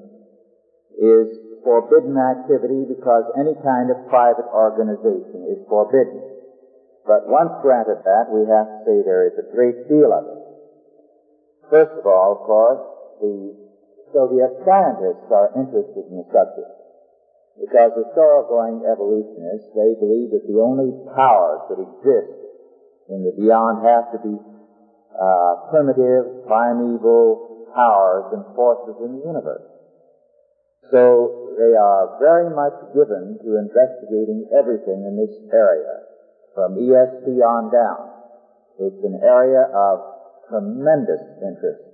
[0.98, 1.26] is
[1.66, 6.22] forbidden activity because any kind of private organization is forbidden.
[7.06, 10.42] But once granted that, we have to say there is a great deal of it.
[11.70, 12.82] First of all, of course,
[13.22, 13.66] the
[14.16, 16.72] Soviet scientists are interested in the subject.
[17.60, 22.32] Because as thoroughgoing evolutionists, they believe that the only powers that exist
[23.12, 29.68] in the beyond have to be uh, primitive, primeval powers and forces in the universe.
[30.88, 36.08] So they are very much given to investigating everything in this area,
[36.56, 38.16] from ESP on down.
[38.80, 40.00] It's an area of
[40.48, 41.84] tremendous interest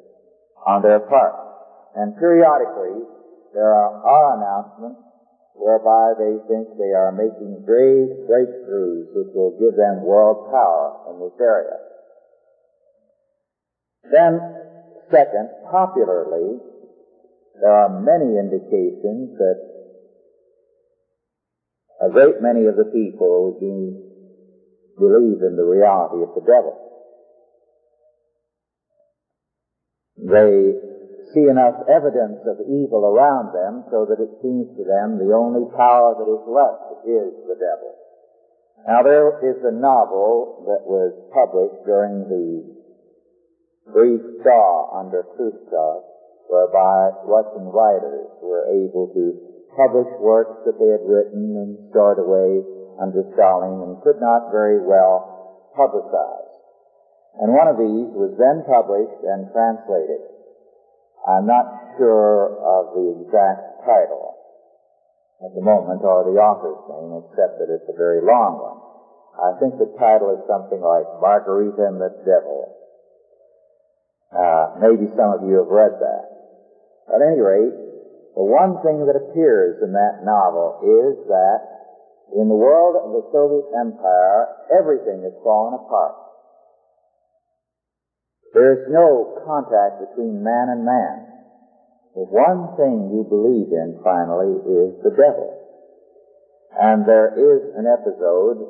[0.66, 1.51] on their part.
[1.94, 3.04] And periodically,
[3.52, 5.00] there are, are announcements
[5.54, 11.20] whereby they think they are making great breakthroughs which will give them world power in
[11.20, 11.76] this area.
[14.10, 14.40] Then,
[15.10, 16.58] second, popularly,
[17.60, 19.72] there are many indications that
[22.00, 24.02] a great many of the people do
[24.98, 26.74] believe in the reality of the devil.
[30.16, 30.91] They
[31.34, 35.64] see enough evidence of evil around them so that it seems to them the only
[35.76, 37.92] power that is left is the devil.
[38.86, 42.48] Now there is a novel that was published during the
[43.92, 46.02] brief thaw under Khrushchev
[46.48, 49.24] whereby Russian writers were able to
[49.76, 52.60] publish works that they had written and stored away
[53.00, 56.52] under Stalin and could not very well publicize.
[57.40, 60.31] And one of these was then published and translated.
[61.26, 64.42] I'm not sure of the exact title.
[65.42, 68.78] at the moment or the author's name, except that it's a very long one.
[69.34, 72.70] I think the title is something like Margarita and the Devil.
[74.30, 76.24] Uh, maybe some of you have read that.
[77.10, 77.74] At any rate,
[78.38, 81.60] the one thing that appears in that novel is that
[82.38, 84.46] in the world of the Soviet Empire,
[84.78, 86.14] everything has fallen apart.
[88.52, 91.32] There is no contact between man and man.
[92.12, 95.56] The one thing you believe in, finally, is the devil.
[96.76, 98.60] And there is an episode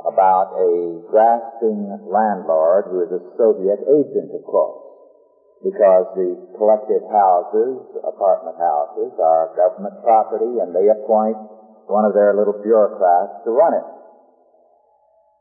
[0.00, 4.80] about a grasping landlord who is a Soviet agent, of course,
[5.60, 11.36] because the collective houses, apartment houses, are government property and they appoint
[11.88, 13.84] one of their little bureaucrats to run it.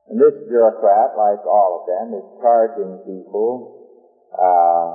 [0.10, 3.88] And this bureaucrat, like all of them, is charging people
[4.34, 4.90] uh,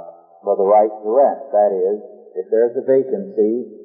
[0.44, 1.40] for the right to rent.
[1.52, 1.98] That is,
[2.36, 3.78] if there's a vacancy,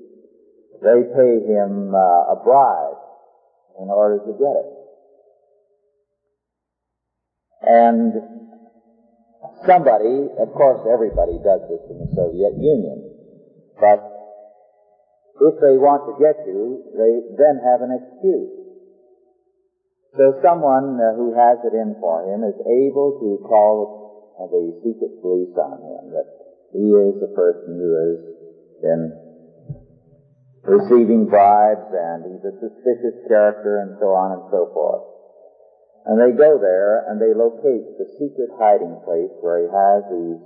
[0.83, 2.99] they pay him uh, a bribe
[3.79, 4.69] in order to get it.
[7.63, 8.13] And
[9.65, 13.15] somebody, of course everybody does this in the Soviet Union,
[13.79, 14.03] but
[15.41, 18.62] if they want to get you, they then have an excuse.
[20.13, 24.77] So someone uh, who has it in for him is able to call uh, the
[24.85, 26.29] secret police on him that
[26.69, 28.21] he is a person who is
[28.85, 28.99] in
[30.69, 35.01] receiving bribes and he's a suspicious character and so on and so forth.
[36.05, 40.41] And they go there and they locate the secret hiding place where he has these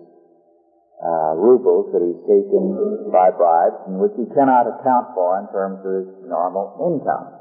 [1.03, 5.83] uh, rubles that he's taken by bribes and which he cannot account for in terms
[5.83, 7.36] of his normal income.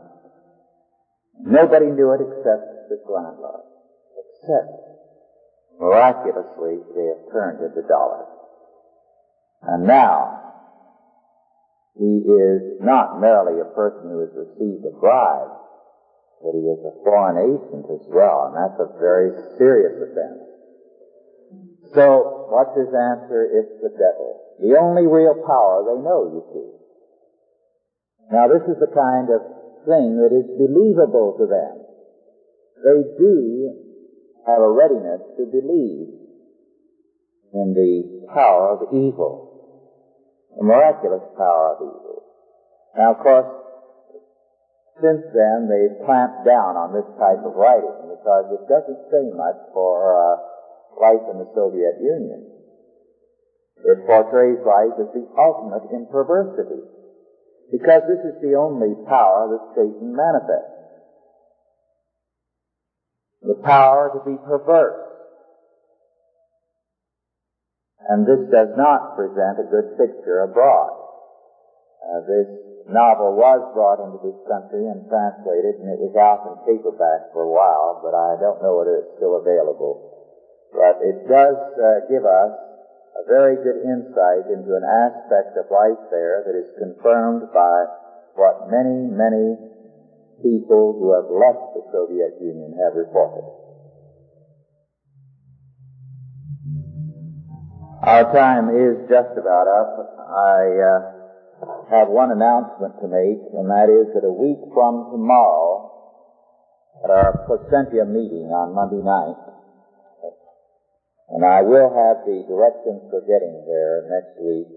[1.44, 3.62] Nobody knew it except the landlord.
[4.16, 4.72] Except,
[5.78, 8.28] miraculously, they have turned into dollars.
[9.62, 10.46] And now,
[11.98, 15.52] he is not merely a person who has received a bribe,
[16.42, 20.44] but he is a foreign agent as well, and that's a very serious offense.
[21.94, 23.48] So, what's his answer?
[23.48, 24.56] It's the devil.
[24.60, 26.70] The only real power they know, you see.
[28.32, 29.40] Now, this is the kind of
[29.86, 31.74] thing that is believable to them.
[32.84, 33.72] They do
[34.46, 36.10] have a readiness to believe
[37.54, 39.46] in the power of evil
[40.56, 42.24] the miraculous power of evil.
[42.96, 43.50] Now, of course,
[45.04, 49.60] since then they've clamped down on this type of writing because it doesn't say much
[49.76, 50.36] for uh,
[50.96, 52.48] life in the Soviet Union.
[53.84, 56.80] It portrays life as the ultimate in perversity
[57.70, 60.76] because this is the only power that Satan manifests.
[63.42, 65.06] The power to be perverse
[68.08, 70.94] and this does not present a good picture abroad.
[72.06, 72.50] Uh, this
[72.86, 77.42] novel was brought into this country and translated, and it was out in paperback for
[77.42, 80.06] a while, but I don't know whether it's still available.
[80.70, 82.52] But it does uh, give us
[83.16, 87.76] a very good insight into an aspect of life there that is confirmed by
[88.36, 89.56] what many, many
[90.44, 93.48] people who have left the Soviet Union have reported.
[98.04, 99.96] Our time is just about up.
[100.28, 101.00] I uh,
[101.90, 105.90] have one announcement to make, and that is that a week from tomorrow,
[107.02, 109.40] at our Placentia meeting on Monday night,
[111.28, 114.68] and I will have the directions for getting there next week,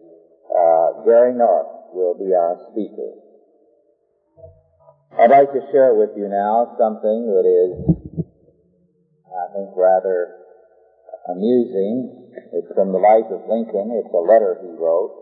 [0.50, 3.14] uh, Gary North will be our speaker.
[5.20, 7.74] I'd like to share with you now something that is,
[9.28, 10.36] I think, rather
[11.28, 12.20] amusing
[12.52, 13.91] it's from the life of Lincoln.
[13.93, 15.14] It's a letter he wrote.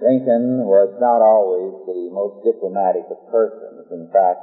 [0.00, 3.84] Lincoln was not always the most diplomatic of persons.
[3.92, 4.40] In fact,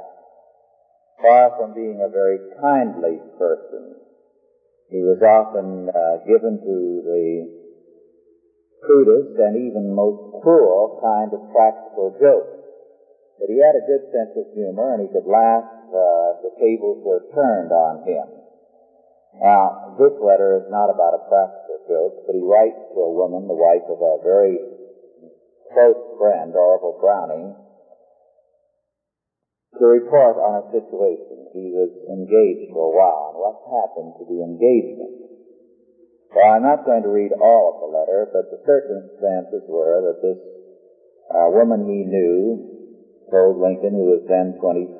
[1.18, 4.07] far from being a very kindly person,
[4.88, 7.26] he was often uh, given to the
[8.84, 12.56] crudest and even most cruel kind of practical jokes.
[13.38, 17.04] But he had a good sense of humor and he could laugh uh, the tables
[17.04, 18.26] were turned on him.
[19.40, 23.46] Now, this letter is not about a practical joke, but he writes to a woman,
[23.46, 24.56] the wife of a very
[25.72, 27.54] close friend, Orville Browning,
[29.78, 31.48] to report on a situation.
[31.54, 35.28] He was engaged for a while, and what happened to the engagement?
[36.34, 40.20] Well, I'm not going to read all of the letter, but the circumstances were that
[40.20, 40.40] this
[41.32, 42.78] uh, woman he knew
[43.30, 44.98] told Lincoln, who was then 27,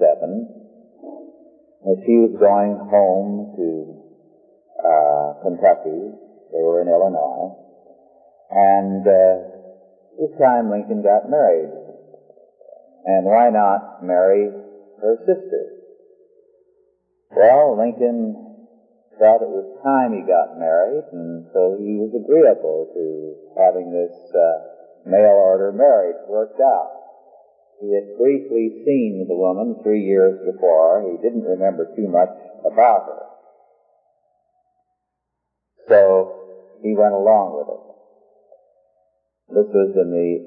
[1.85, 3.69] that she was going home to
[4.81, 6.17] uh, Kentucky.
[6.53, 7.57] They were in Illinois.
[8.51, 9.35] And uh,
[10.17, 11.71] this time Lincoln got married.
[13.05, 14.51] And why not marry
[15.01, 15.79] her sister?
[17.31, 18.49] Well, Lincoln
[19.19, 24.15] thought it was time he got married, and so he was agreeable to having this
[24.35, 26.91] uh, mail order marriage worked out.
[27.81, 31.03] He had briefly seen the woman three years before.
[31.03, 32.35] He didn't remember too much
[32.65, 33.23] about her.
[35.89, 36.35] So
[36.83, 37.83] he went along with it.
[39.55, 40.43] This was in the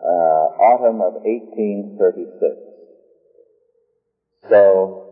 [0.00, 2.67] uh, autumn of 1836.
[4.48, 5.04] So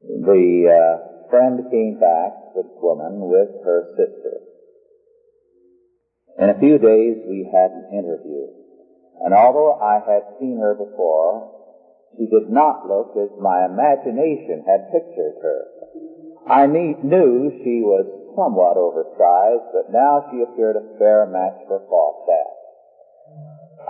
[0.00, 4.40] the uh, friend came back, the woman, with her sister.
[6.38, 8.46] In a few days we had an interview,
[9.24, 11.50] and although I had seen her before,
[12.16, 15.66] she did not look as my imagination had pictured her.
[16.46, 18.06] I knew she was
[18.36, 22.61] somewhat oversized, but now she appeared a fair match for Falstaff.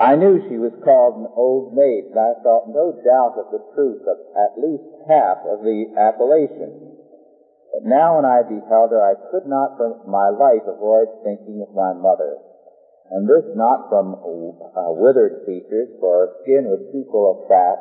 [0.03, 3.62] I knew she was called an old maid, and I felt no doubt of the
[3.70, 6.98] truth of at least half of the appellation.
[7.70, 11.70] But now when I beheld her, I could not for my life avoid thinking of
[11.70, 12.34] my mother.
[13.14, 17.78] And this not from uh, withered features, for her skin was too full of fat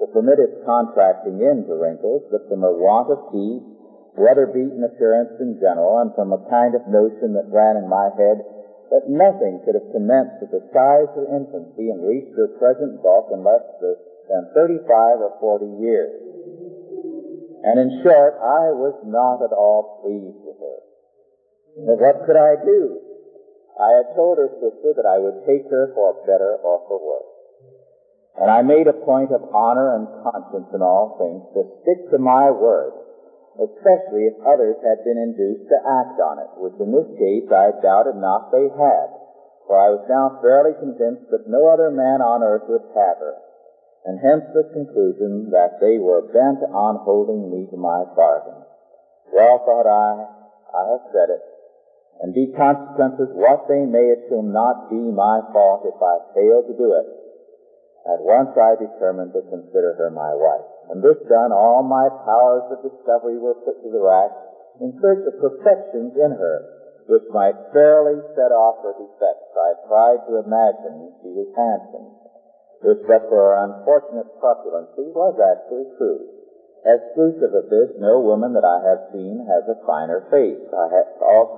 [0.00, 3.60] to permit its contracting into wrinkles, but from her want of teeth,
[4.16, 8.40] weather-beaten appearance in general, and from a kind of notion that ran in my head
[8.90, 13.28] that nothing could have commenced at the size of infancy and reached her present bulk
[13.32, 14.88] in less than 35
[15.20, 16.14] or 40 years.
[17.64, 20.78] And in short, I was not at all pleased with her.
[21.84, 23.02] But what could I do?
[23.78, 27.34] I had told her sister that I would take her for better or for worse.
[28.40, 32.18] And I made a point of honor and conscience in all things to stick to
[32.18, 33.07] my word
[33.58, 37.74] especially if others had been induced to act on it, which in this case I
[37.82, 39.08] doubted not they had,
[39.66, 43.34] for I was now fairly convinced that no other man on earth would have her,
[44.06, 48.62] and hence the conclusion that they were bent on holding me to my bargain.
[49.34, 50.22] Well, thought I,
[50.70, 51.42] I have said it,
[52.22, 56.62] and be consequences what they may, it shall not be my fault if I fail
[56.62, 57.06] to do it.
[58.06, 60.77] At once I determined to consider her my wife.
[60.88, 64.32] And this done, all my powers of discovery were put to the rack
[64.80, 66.56] in search of perfections in her,
[67.12, 69.52] which might fairly set off her defects.
[69.52, 72.08] I tried to imagine she was handsome,
[72.80, 76.24] which but for her unfortunate corpulency was actually true.
[76.80, 80.62] Exclusive of this, no woman that I have seen has a finer face.
[80.72, 81.04] I,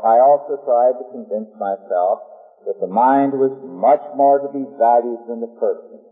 [0.03, 2.18] I also tried to convince myself
[2.66, 6.10] that the mind was much more to be valued than the person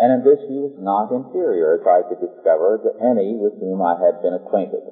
[0.00, 3.82] and in this he was not inferior, as I could discover, to any with whom
[3.82, 4.82] I had been acquainted.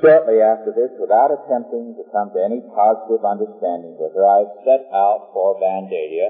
[0.00, 4.84] Shortly after this, without attempting to come to any positive understanding with her, I set
[4.92, 6.28] out for Vandalia,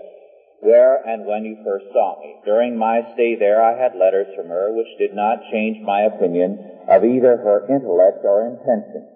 [0.63, 2.39] where and when you first saw me.
[2.45, 6.87] During my stay there, I had letters from her which did not change my opinion
[6.87, 9.09] of either her intellect or intention,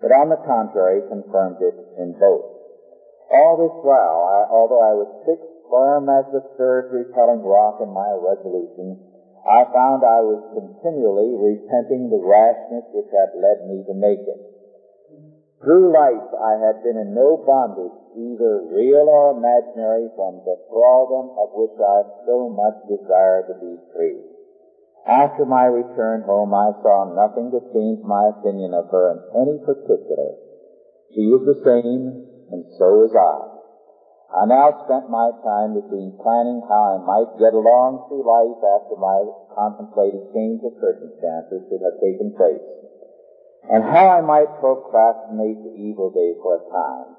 [0.00, 2.56] but on the contrary confirmed it in both.
[3.28, 7.92] All this while, I, although I was fixed firm as the third repelling rock in
[7.92, 8.98] my resolution,
[9.46, 14.40] I found I was continually repenting the rashness which had led me to make it.
[15.60, 21.30] Through life I had been in no bondage, either real or imaginary, from the thraldom
[21.36, 24.22] of which I so much desired to be free.
[25.06, 29.58] After my return home, I saw nothing to change my opinion of her in any
[29.58, 30.36] particular.
[31.14, 33.57] She was the same, and so was I.
[34.28, 38.96] I now spent my time between planning how I might get along through life after
[39.00, 39.24] my
[39.56, 42.66] contemplated change of circumstances should have taken place,
[43.72, 47.16] and how I might procrastinate the evil day for a time,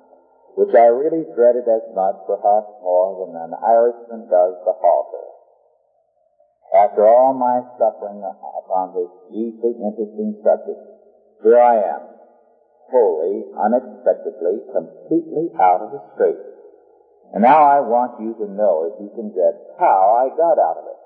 [0.53, 5.25] which I really dreaded as much, perhaps more, than an Irishman does the halter.
[6.77, 10.77] After all my suffering upon this deeply interesting subject,
[11.41, 12.01] here I am,
[12.93, 16.48] wholly, unexpectedly, completely out of the straight.
[17.33, 20.81] And now I want you to know, if you can guess, how I got out
[20.81, 20.99] of it.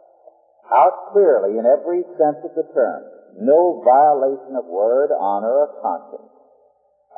[0.71, 3.03] Out clearly in every sense of the term.
[3.36, 6.32] No violation of word, honor, or conscience.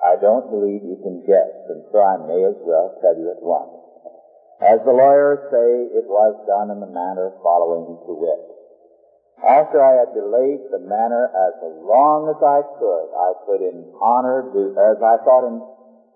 [0.01, 3.45] I don't believe you can guess, and so I may as well tell you at
[3.45, 3.77] once.
[4.65, 8.41] As the lawyers say, it was done in the manner following to wit.
[9.45, 11.53] After I had delayed the manner as
[11.85, 15.61] long as I could, I could in honor do, as I thought in,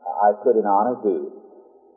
[0.09, 1.39] I could in honor do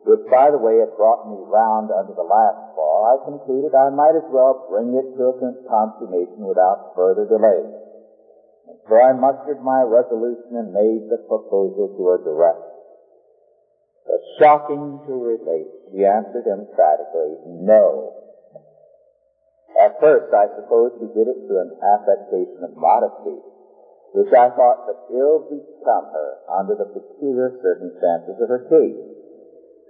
[0.03, 3.95] which, by the way, had brought me round under the last fall, I concluded I
[3.95, 5.35] might as well bring it to a
[5.71, 7.63] consummation without further delay.
[8.67, 12.67] And so I mustered my resolution and made the proposal to her direct.
[14.07, 18.19] But shocking to relate, she answered emphatically, no.
[19.79, 23.39] At first, I suppose she did it through an affectation of modesty,
[24.19, 29.22] which I thought but ill become her under the peculiar circumstances of her case.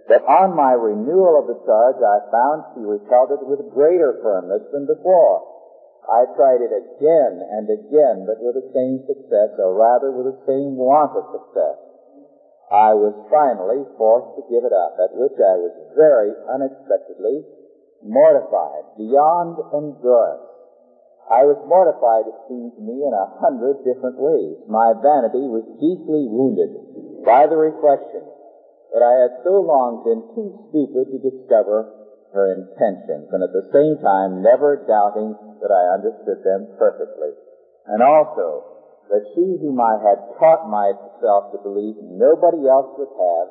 [0.09, 4.67] But on my renewal of the charge, I found she repelled it with greater firmness
[4.73, 5.47] than before.
[6.11, 10.43] I tried it again and again, but with the same success, or rather with the
[10.51, 11.79] same want of success.
[12.73, 17.47] I was finally forced to give it up, at which I was very unexpectedly
[18.03, 20.49] mortified beyond endurance.
[21.31, 24.59] I was mortified, it seemed to me, in a hundred different ways.
[24.67, 28.27] My vanity was deeply wounded by the reflection
[28.93, 31.89] that I had so long been too stupid to discover
[32.33, 37.33] her intentions, and at the same time never doubting that I understood them perfectly.
[37.89, 38.73] And also,
[39.13, 43.49] that she whom I had taught myself to believe nobody else would have,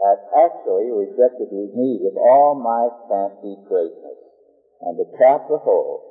[0.00, 0.18] had
[0.48, 4.20] actually rejected me with all my fancied greatness.
[4.80, 6.04] And to cap the whole,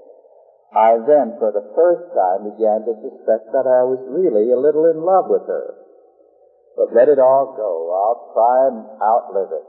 [0.74, 4.90] I then for the first time began to suspect that I was really a little
[4.90, 5.83] in love with her.
[6.76, 7.72] But let it all go.
[7.94, 9.68] I'll try and outlive it.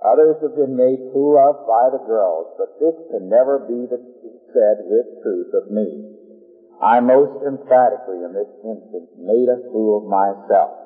[0.00, 3.98] Others have been made fool of by the girls, but this can never be the,
[4.54, 6.18] said with truth of me.
[6.80, 10.78] I most emphatically in this instance made a fool of myself.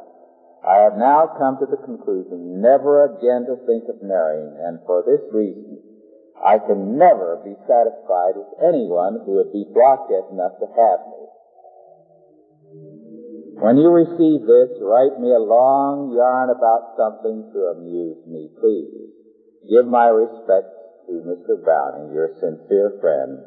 [0.65, 5.03] I have now come to the conclusion never again to think of marrying, and for
[5.05, 5.83] this reason,
[6.39, 11.23] I can never be satisfied with anyone who would be blockhead enough to have me.
[13.63, 19.15] When you receive this, write me a long yarn about something to amuse me, please.
[19.71, 20.75] Give my respects
[21.07, 21.63] to Mr.
[21.63, 23.39] Browning, your sincere friend.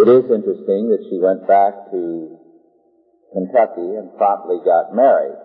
[0.00, 2.40] It is interesting that she went back to
[3.36, 5.36] Kentucky and promptly got married.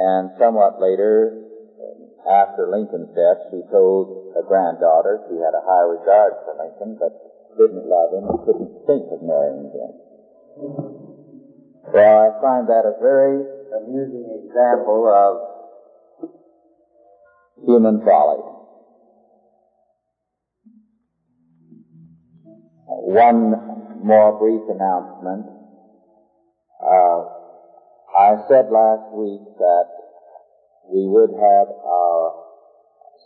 [0.00, 1.44] And somewhat later,
[2.24, 7.12] after Lincoln's death, she told a granddaughter she had a high regard for Lincoln, but
[7.56, 10.05] didn't love him and couldn't think of marrying him.
[10.58, 13.44] Well, I find that a very
[13.76, 15.36] amusing example of
[17.66, 18.40] human folly.
[22.86, 25.46] One more brief announcement.
[26.80, 27.20] Uh,
[28.16, 29.84] I said last week that
[30.88, 32.32] we would have our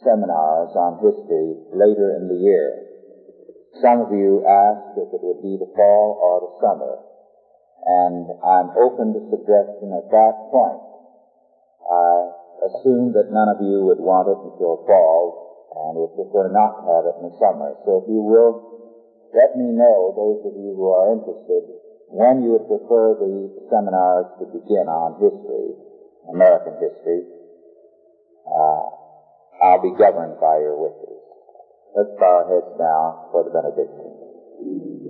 [0.02, 2.86] seminars on history later in the year.
[3.80, 7.09] Some of you asked if it would be the fall or the summer,
[7.86, 10.82] and I'm open to suggestion at that point.
[11.88, 12.10] I
[12.68, 15.24] assume that none of you would want it until fall,
[15.70, 17.72] and would prefer not to have it in the summer.
[17.86, 18.52] So if you will,
[19.32, 21.62] let me know, those of you who are interested,
[22.10, 25.78] when you would prefer the seminars to begin on history,
[26.28, 27.22] American history.
[28.46, 28.82] Uh,
[29.62, 31.22] I'll be governed by your wishes.
[31.94, 35.09] Let's bow our heads now for the benediction.